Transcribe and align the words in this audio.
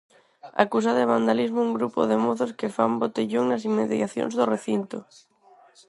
Acusa 0.63 0.91
de 0.99 1.09
vandalismo 1.13 1.59
un 1.67 1.71
grupo 1.77 2.01
de 2.09 2.17
mozos 2.25 2.51
que 2.59 2.73
fan 2.75 2.91
'botellón' 2.97 3.47
nas 3.49 3.65
inmediacións 3.69 4.33
do 4.35 4.45
recinto. 4.55 4.97